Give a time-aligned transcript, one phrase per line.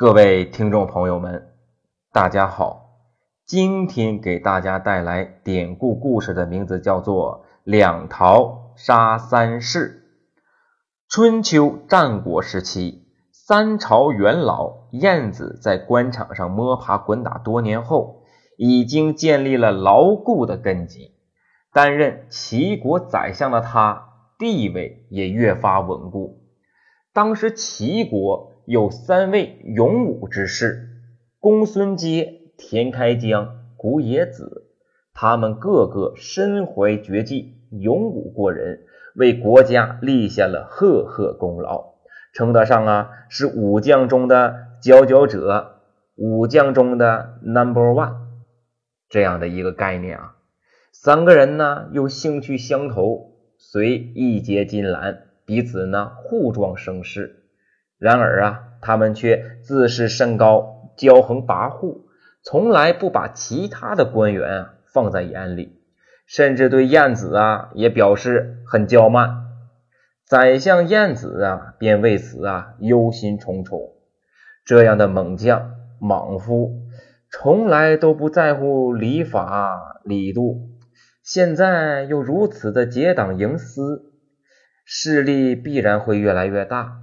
[0.00, 1.52] 各位听众朋友们，
[2.10, 3.02] 大家好！
[3.44, 10.06] 今天给大家带来典故故事的名字叫做《两桃杀三士》。
[11.06, 18.22] 春秋战国时期，三朝元老晏子在官场上摸爬滚打多年后，
[18.56, 21.10] 已经建立了牢固的根基。
[21.74, 26.38] 担任齐国宰相的他，地位也越发稳固。
[27.12, 28.49] 当时齐国。
[28.70, 30.90] 有三位勇武之士：
[31.40, 34.68] 公孙捷、田开疆、古冶子。
[35.12, 38.82] 他们个个身怀绝技，勇武过人，
[39.16, 41.94] 为国家立下了赫赫功劳，
[42.32, 45.80] 称得上啊是武将中的佼佼者，
[46.14, 48.14] 武将中的 Number One
[49.08, 50.36] 这样的一个概念啊。
[50.92, 57.38] 三个人呢又兴趣相投，虽义结金兰，彼此呢互壮声势。
[58.00, 62.00] 然而啊，他们却自视甚高，骄横跋扈，
[62.42, 65.78] 从来不把其他的官员啊放在眼里，
[66.26, 69.44] 甚至对晏子啊也表示很骄慢。
[70.24, 73.92] 宰相晏子啊，便为此啊忧心忡忡。
[74.64, 76.82] 这样的猛将、莽夫，
[77.30, 80.70] 从来都不在乎礼法礼度，
[81.22, 84.12] 现在又如此的结党营私，
[84.86, 86.96] 势力必然会越来越大。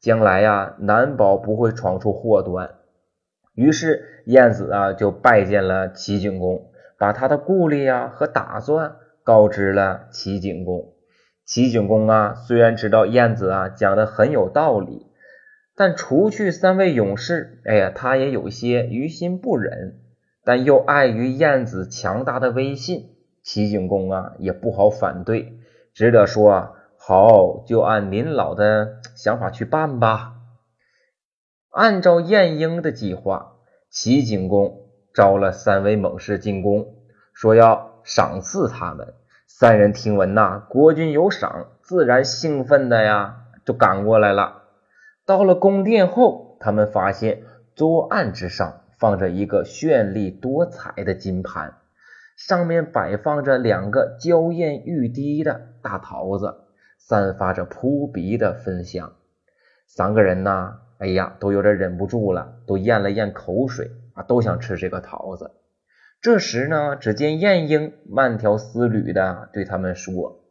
[0.00, 2.70] 将来呀，难保不会闯出祸端。
[3.54, 10.94] 于是晏子啊，就拜见了齐景公，把他的顾虑啊和打算告知了齐景公。
[11.44, 15.06] 齐景公啊，虽然知道晏子啊讲的很有道理，
[15.76, 20.00] 但除去三位勇士，哎呀，他也有些于心不忍。
[20.42, 23.10] 但又碍于晏子强大的威信，
[23.42, 25.58] 齐景公啊也不好反对，
[25.92, 26.76] 只得说。
[27.10, 30.34] 好，就按您老的想法去办吧。
[31.72, 33.54] 按照晏婴的计划，
[33.90, 36.86] 齐景公招了三位猛士进宫，
[37.34, 39.14] 说要赏赐他们。
[39.48, 44.62] 三人听闻呐，国君有赏，自然兴奋的呀，就赶过来了。
[45.26, 47.42] 到了宫殿后，他们发现
[47.74, 51.74] 桌案之上放着一个绚丽多彩的金盘，
[52.36, 56.59] 上面摆放着两个娇艳欲滴的大桃子。
[57.02, 59.14] 散发着扑鼻的芬香，
[59.86, 65.50] 三个人呢，哎呀，都有点忍不住了，都咽了咽口水啊，都想吃这个桃子。
[66.20, 70.44] 这时呢，只见晏婴慢条斯理的对他们说：“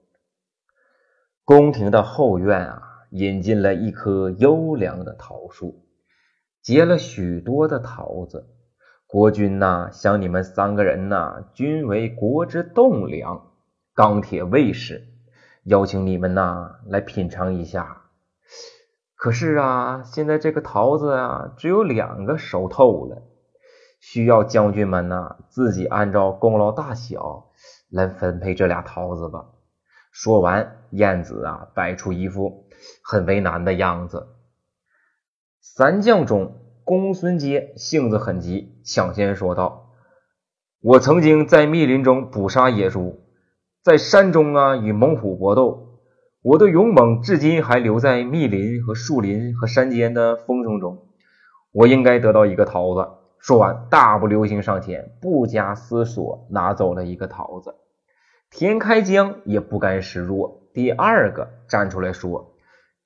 [1.45, 5.85] 宫廷的后院啊，引进了一棵优良的桃树，
[6.61, 8.49] 结了许多的桃子。
[9.05, 13.53] 国君呐，想你们三个人呐，均为国之栋梁，
[13.93, 15.05] 钢铁卫士。”
[15.69, 18.01] 邀请你们呐来品尝一下，
[19.15, 23.21] 可是啊，现在这个桃子啊只有两个熟透了，
[23.99, 27.51] 需要将军们呐自己按照功劳大小
[27.91, 29.45] 来分配这俩桃子吧。
[30.11, 32.67] 说完，燕子啊摆出一副
[33.03, 34.27] 很为难的样子。
[35.61, 39.91] 三将中，公孙捷性子很急，抢先说道
[40.81, 43.23] ：“我曾经在密林中捕杀野猪。”
[43.81, 45.99] 在山中啊，与猛虎搏斗，
[46.41, 51.07] 我的勇猛至今还留在密林和树林和山间的风声中。
[51.71, 53.09] 我应该得到一个桃子。
[53.37, 57.75] 说完，大步流星上前，不加思索拿走了一个桃子。
[58.51, 62.55] 田开疆也不甘示弱，第二个站出来说：“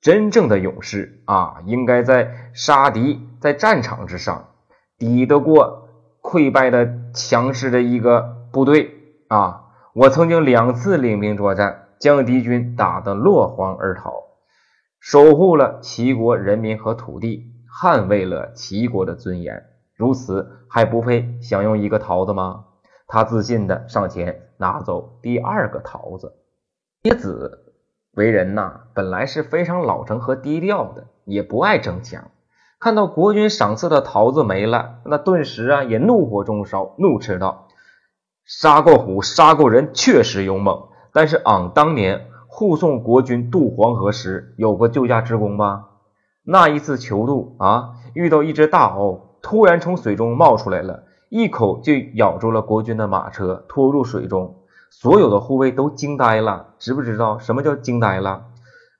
[0.02, 4.48] 真正的勇士啊，应该在杀敌在战场之上，
[4.98, 5.88] 抵得过
[6.20, 8.90] 溃败的强势的一个部队
[9.28, 9.60] 啊。”
[9.94, 14.24] 我曾经两次领兵作战，将敌军打得落荒而逃，
[14.98, 19.66] 守护了齐国人民和土地，捍卫了齐国的尊严。
[19.94, 22.64] 如此还不配享用一个桃子吗？
[23.06, 26.32] 他自信的上前拿走第二个桃子。
[27.04, 27.72] 叶子
[28.16, 32.32] 为人呐，本来是非常老成和低调的，也不爱争抢。
[32.80, 37.68] 看到国君赏赐的桃子没了，那顿时啊也怒火中烧，怒斥道。
[38.44, 40.88] 杀过虎，杀过人，确实勇猛。
[41.12, 45.86] 但是俺当年护送国君渡黄河时，有过救驾之功吗？
[46.44, 54.56] 那一次求渡啊，遇到一只大鳌，突然从水中冒出来了，一口就咬住了国君的马车，拖入水中。
[54.90, 58.44] 所有的护卫都惊呆了，知不知道什么叫惊呆了？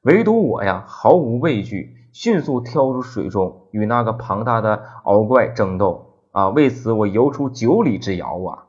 [0.03, 6.49] 唯独我呀，毫无畏惧，迅速跳入水中，与那个庞大的鳌怪争斗啊！
[6.49, 8.65] 为此我游出九里之遥啊！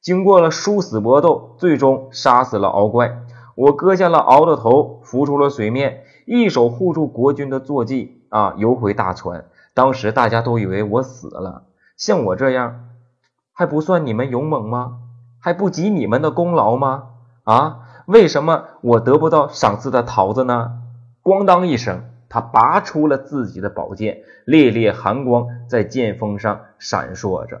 [0.00, 3.22] 经过了殊死搏斗，最终杀死了鳌怪。
[3.54, 9.44] 我割下了鳌的头，浮出了水面，一手护住国君的坐骑啊，游回大船，
[9.74, 11.64] 当时大家都以为我死了，
[11.96, 12.88] 像我这样
[13.52, 14.98] 还不算你们勇猛吗？
[15.38, 17.04] 还不及你们的功劳吗？
[17.44, 20.78] 啊，为什么我得不到赏赐的桃子呢？
[21.22, 27.60] 咣当一声，他拔出了自己的宝剑，烈烈寒光在剑锋上闪烁着。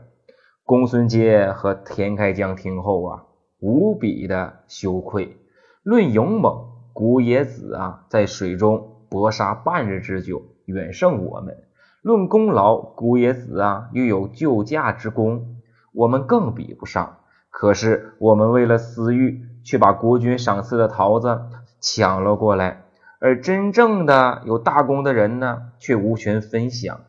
[0.70, 3.24] 公孙捷和田开疆听后啊，
[3.58, 5.36] 无比的羞愧。
[5.82, 11.56] 论勇猛，古冶子啊，在水中搏杀半日之久，远胜我们。
[12.02, 15.56] 论功劳，古冶子啊，又有救驾之功，
[15.92, 17.16] 我们更比不上。
[17.50, 21.46] 可是我们为了私欲，却把国君赏赐的桃子
[21.80, 22.84] 抢了过来，
[23.18, 27.00] 而真正的有大功的人呢，却无权分享。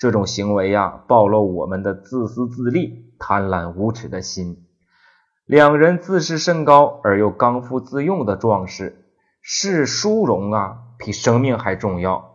[0.00, 4.64] 这种行为呀，暴露我们的自私自利、贪婪无耻的心。
[5.44, 9.04] 两人自视甚高而又刚愎自用的壮士，
[9.42, 12.30] 视殊荣啊，比生命还重要。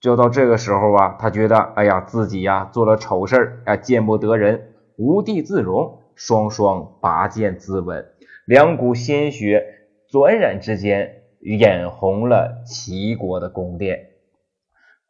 [0.00, 8.04] 就到这个时候啊，他觉得，哎呀，自己呀做了丑事儿，啊，见不得人，无地自容，双双拔剑自刎。
[8.44, 9.64] 两股鲜血
[10.08, 14.09] 转染之间，染红了齐国的宫殿。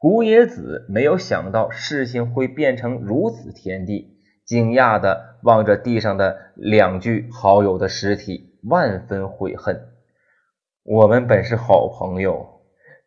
[0.01, 4.17] 古冶子没有想到事情会变成如此田地，
[4.47, 9.89] 惊讶地望着地上的两具好友的尸体，万分悔恨。
[10.85, 12.63] 我们本是好朋友。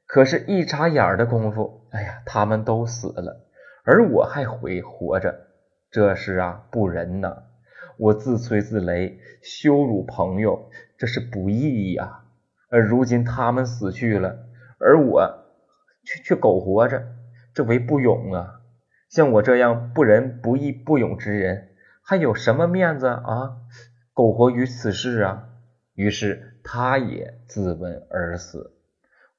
[0.06, 3.48] 可是，一眨眼的功夫，哎呀，他们都死了，
[3.84, 5.48] 而我还回活着，
[5.90, 7.46] 这是啊，不仁呐！
[7.98, 10.70] 我自吹自擂，羞辱朋友，
[11.00, 12.26] 这是不义呀！
[12.70, 14.46] 而如今他们死去了，
[14.80, 15.43] 而我
[16.04, 17.04] 却却苟活着，
[17.54, 18.62] 这为不勇啊！
[19.10, 21.70] 像我这样不仁不义不勇之人，
[22.02, 23.58] 还有什么面子啊？
[24.14, 25.50] 苟活于此世啊！
[25.94, 28.76] 于是，他也自刎而死。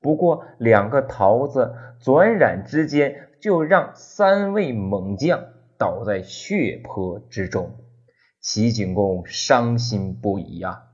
[0.00, 5.44] 不过，两个桃子转染之间，就让三位猛将
[5.78, 7.76] 倒在血泊之中。
[8.40, 10.84] 齐景公伤心不已呀，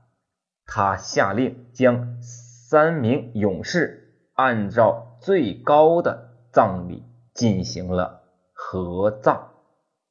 [0.65, 7.03] 他下令将三名勇士按照最高的葬礼
[7.33, 8.23] 进行了
[8.53, 9.49] 合葬。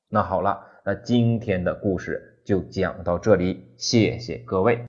[0.08, 4.86] 那好了，那今天的故事就讲到这里，谢谢各位。